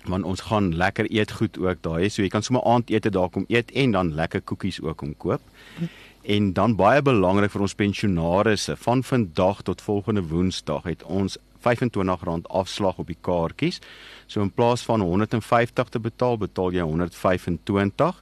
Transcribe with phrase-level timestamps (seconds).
[0.03, 3.45] Want ons gaan lekker eet goed ook daai, so jy kan sommer aandete daar kom
[3.47, 5.41] eet en dan lekker koekies ook om koop.
[6.21, 12.45] En dan baie belangrik vir ons pensionaarisse, van vandag tot volgende Woensdag het ons R25
[12.49, 13.81] afslag op die kaartjies.
[14.27, 18.21] So in plaas van 150 te betaal, betaal jy 125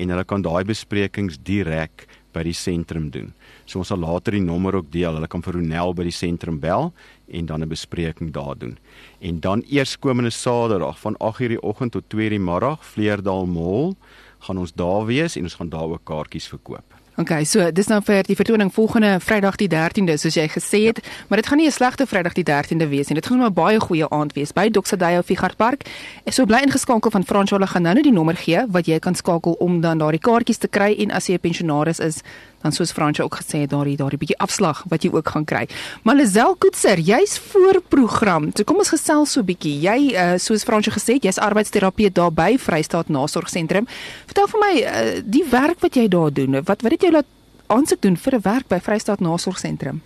[0.00, 3.32] en hulle kan daai besprekings direk by die sentrum doen.
[3.66, 5.18] So ons sal later die nommer ook deel.
[5.18, 6.92] Hulle kan vir Ronel by die sentrum bel
[7.26, 8.78] en dan 'n bespreking daar doen.
[9.20, 13.94] En dan eerskomende Saterdag van 8:00 die oggend tot 2:00 die middag, Vleerdal Mall,
[14.38, 16.99] gaan ons daar wees en ons gaan daar ook kaartjies verkoop.
[17.20, 21.02] Okay, so dis nou vir die vertoning volgende Vrydag die 13de soos jy gesê het,
[21.04, 21.26] ja.
[21.28, 23.14] maar dit gaan nie 'n slegte Vrydag die 13de wees nie.
[23.20, 25.84] Dit gaan 'n baie goeie aand wees by Doxadeyo Figart Park.
[26.24, 28.98] Ek sou bly ingeskakel van Frans Jola gaan nou net die nommer gee wat jy
[28.98, 32.22] kan skakel om dan daardie kaartjies te kry en as jy 'n pensionaris is,
[32.62, 35.64] dan soos Fransje ook gesê het daardie daardie bietjie afslag wat jy ook gaan kry.
[36.02, 38.50] Maar Lazel Koetser, jy's voorprogram.
[38.56, 39.76] So kom ons gesels so bietjie.
[39.80, 43.88] Jy uh, soos Fransje gesê het, jy's arbeidsterapeut daar by Vrystaat Nasorgsentrum.
[44.30, 46.60] Vertel vir my uh, die werk wat jy daar doen.
[46.60, 47.36] Wat wat het jy laat
[47.70, 50.02] aansoek doen vir 'n werk by Vrystaat Nasorgsentrum?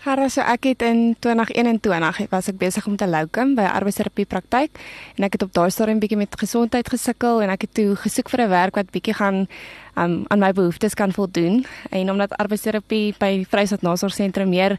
[0.00, 4.24] Harra, so ek het in 2021 was ek besig om te locum by 'n arbeidsterapie
[4.24, 4.72] praktyk
[5.18, 8.30] en ek het op daai stadium bietjie met gesondheid gesukkel en ek het toe gesoek
[8.30, 9.46] vir 'n werk wat bietjie gaan
[9.96, 11.66] um, aan my behoeftes kan voldoen.
[11.90, 14.78] En omdat arbeidsterapie by Vryheid Nasorgsentrum meer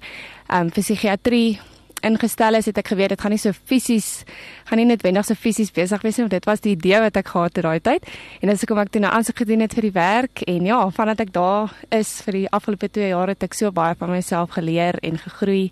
[0.50, 1.60] um, vir psigiatrie
[2.08, 4.24] ingestel is, het ek geweet dit gaan nie so fisies
[4.70, 7.32] gaan nie netwendig so fisies besig wees nie, want dit was die idee wat ek
[7.34, 8.08] gehad het daai tyd.
[8.42, 11.26] En dis hoekom ek toe nou aansoek gedoen het vir die werk en ja, vandat
[11.26, 15.00] ek daar is vir die afgelope 2 jaar het ek so baie van myself geleer
[15.04, 15.72] en gegroei.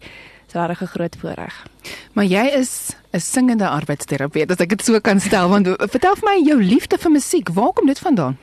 [0.49, 1.53] So daar 'n groot voorreg.
[2.13, 6.25] Maar jy is 'n singende arbeidsterapeut, as ek dit so kan stel, want vertel vir
[6.25, 7.49] my jou liefde vir musiek.
[7.49, 8.37] Waar kom dit vandaan?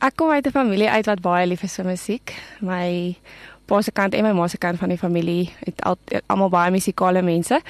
[0.00, 2.34] Ek kom uit 'n familie uit wat baie lief is vir musiek.
[2.60, 3.16] My
[3.70, 7.22] pa se kant en my ma se kant van die familie het almal baie musikale
[7.22, 7.60] mense.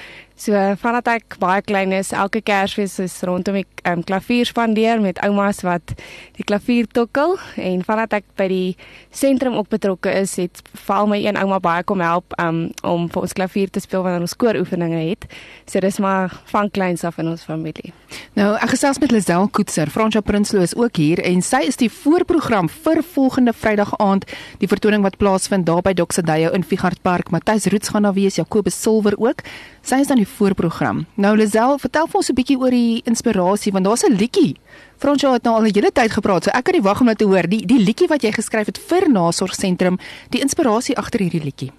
[0.41, 5.19] So vandat ek baie klein is, elke Kersfees is rondom die um, klavier spandeer met
[5.21, 5.93] oumas wat
[6.39, 8.71] die klavier tokkel en vandat ek by die
[9.13, 13.27] sentrum ook betrokke is, het val my een ouma baie kom help um, om vir
[13.27, 15.27] ons klavier te speel wanneer ons kooroefeninge het.
[15.69, 17.93] So dis maar van kleins af in ons familie.
[18.39, 21.91] Nou, ek gesels met Lisel Koetser, Fransja Prinsloo is ook hier en sy is die
[21.91, 24.25] voorprogram vir volgende Vrydag aand,
[24.57, 27.31] die vertoning wat plaasvind daar by Doxadeyo in Figart Park.
[27.31, 29.41] Matthys Roots gaan daar wees, Jacobus Silver ook.
[29.81, 31.05] Sy is dan die voorprogram.
[31.15, 34.55] Nou Lisel, vertel vir ons 'n bietjie oor die inspirasie want daar's 'n liedjie.
[34.97, 37.17] Fransjo het nou al 'n hele tyd gepraat, so ek kan nie wag om dit
[37.17, 37.47] te hoor.
[37.47, 39.99] Die die liedjie wat jy geskryf het vir Nasorgsentrum,
[40.29, 41.71] die inspirasie agter hierdie liedjie.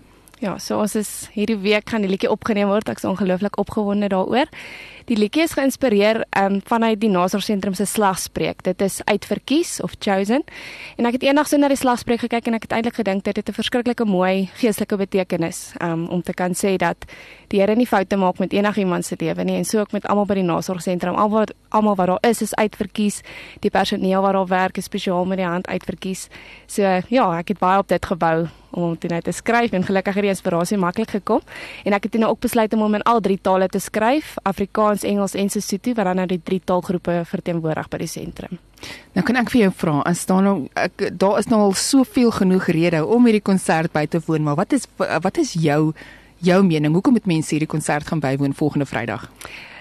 [0.43, 2.89] Ja, so ons is hierdie week gaan die liedjie opgeneem word.
[2.91, 4.49] Ek's ongelooflik opgewonde daaroor.
[5.07, 8.65] Die liedjie is geïnspireer um, vanuit die Nasorgsentrum se slagspreuk.
[8.67, 10.43] Dit is uitverkies of chosen.
[10.99, 13.39] En ek het eendag so na die slagspreuk gekyk en ek het eintlik gedink dit
[13.39, 17.07] het 'n verskriklike mooi geestelike betekenis um, om te kan sê dat
[17.55, 20.27] die Here nie foute maak met enigiemand se lewe nie en so ook met almal
[20.27, 21.15] by die Nasorgsentrum.
[21.15, 23.21] Almal almal wat daar is is uitverkies.
[23.61, 26.29] Die personeel wat daar werk is spesiaal met die hand uitverkies.
[26.67, 29.85] So ja, ek het baie op dit gebou om hom toe nou te skryf en
[29.85, 31.43] gelukkig het die inspirasie maklik gekom
[31.85, 35.05] en ek het nou ook besluit om hom in al drie tale te skryf, Afrikaans,
[35.05, 38.61] Engels en Sesotho wat dan nou die drie taalgroepe verteenwoordig by die sentrum.
[39.15, 42.33] Nou kan ek vir jou vra, as staan nou ek daar is nou al soveel
[42.35, 45.93] genoeg redes om hierdie konsert by te woon, maar wat is wat is jou
[46.43, 46.97] jou mening?
[46.97, 49.29] Hoekom moet mense hierdie konsert gaan bywoon volgende Vrydag?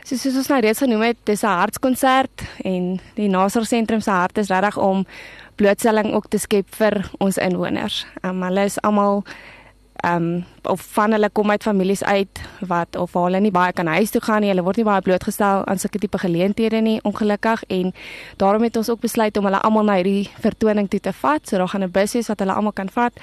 [0.03, 4.09] So soos ons nou reeds genoem het, dis 'n hartskonsert en die Nasor sentrum se
[4.09, 5.05] hart is regtig om
[5.55, 8.05] blootstelling ook te skep vir ons inwoners.
[8.23, 9.23] Um, hulle is almal
[10.03, 13.87] ehm um, of van hulle kom uit families uit wat of hulle nie baie kan
[13.87, 14.49] huis toe gaan nie.
[14.49, 17.93] Hulle word nie baie blootgestel aan sulke tipe geleenthede nie, ongelukkig en
[18.37, 21.47] daarom het ons ook besluit om hulle almal na hierdie vertoning toe te vat.
[21.47, 23.13] So daar gaan 'n bus wees wat hulle almal kan vat.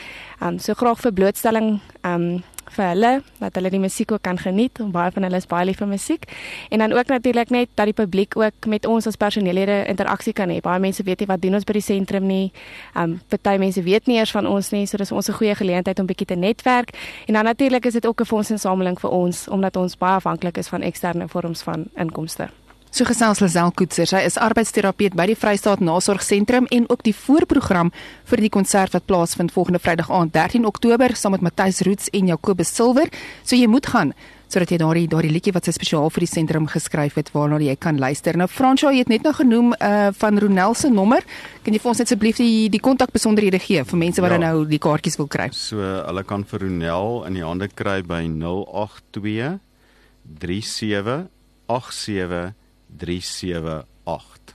[0.41, 4.23] Ehm um, so graag vir blootstelling ehm um, vir hulle dat hulle die musiek ook
[4.23, 4.79] kan geniet.
[4.93, 6.25] Baie van hulle is baie lief vir musiek.
[6.71, 10.49] En dan ook natuurlik net dat die publiek ook met ons as personeellede interaksie kan
[10.49, 10.61] hê.
[10.61, 12.53] Baie mense weet nie wat doen ons by die sentrum nie.
[12.95, 14.87] Ehm um, party mense weet nie eers van ons nie.
[14.87, 16.91] So dis ons 'n goeie geleentheid om bietjie te netwerk.
[17.27, 20.69] En dan natuurlik is dit ook 'n fondsinsameling vir ons omdat ons baie afhanklik is
[20.69, 22.49] van eksterne vorms van inkomste.
[22.91, 27.91] So gesels Lazel Koetser, sy is arbeidsterapeut by die Vrystaat Nasorgsentrum en ook die voorprogram
[28.31, 32.31] vir die konsert wat plaasvind volgende Vrydag aand 13 Oktober saam met Matthys Roots en
[32.33, 33.13] Jacobus Silwer.
[33.45, 34.15] So jy moet gaan
[34.49, 37.75] sodat jy daardie daardie liedjie wat sy spesiaal vir die sentrum geskryf het waarna jy
[37.77, 38.39] kan luister.
[38.41, 41.27] Nou Fransjo, jy het net nou genoem uh van Ronel se nommer.
[41.63, 44.39] Kan jy vir ons asseblief die die kontakbesonderhede gee vir mense wat ja.
[44.47, 45.51] nou die kaartjies wil kry?
[45.53, 49.61] So hulle kan vir Ronel in die hande kry by 082
[50.41, 51.29] 37
[51.69, 52.57] 87
[52.97, 54.55] 378.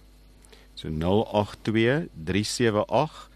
[0.74, 3.30] So 082 378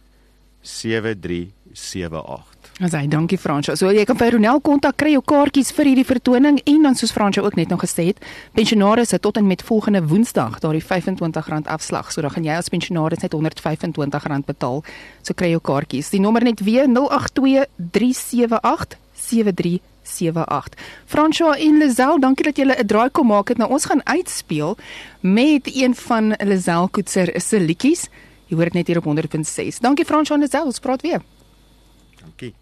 [0.62, 2.58] 7378.
[2.80, 3.76] Asai, dankie Fransjo.
[3.76, 7.14] So jy kan by Ronel kontak kry jou kaartjies vir hierdie vertoning en dan soos
[7.16, 8.20] Fransjo ook net nog gesê het,
[8.54, 12.12] pensionaars het tot en met volgende Woensdag daardie R25 afslag.
[12.12, 14.84] So dan gaan jy as pensionaris net R125 betaal.
[15.24, 16.12] So kry jou kaartjies.
[16.14, 19.98] Die nommer net weer 082 378 7378.
[20.08, 20.76] 78.
[21.06, 23.58] François en Lazel, dankie dat julle 'n draai kom maak het.
[23.58, 24.78] Nou ons gaan uitspeel
[25.20, 28.08] met een van Lazel Koetser se liedjies.
[28.46, 29.80] Jy hoor dit net hier op 100.6.
[29.80, 31.22] Dankie François en Lazel, ons praat weer.
[32.22, 32.54] Dankie.